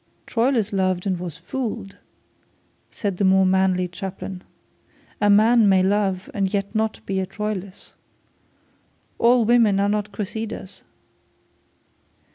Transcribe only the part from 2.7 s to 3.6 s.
said the more